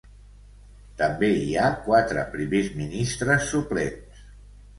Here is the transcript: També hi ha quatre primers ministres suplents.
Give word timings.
També 1.01 1.29
hi 1.41 1.51
ha 1.55 1.67
quatre 1.83 2.23
primers 2.37 2.73
ministres 2.81 3.47
suplents. 3.53 4.27